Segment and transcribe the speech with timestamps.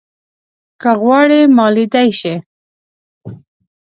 [0.81, 2.35] که غواړې ما ليدای شې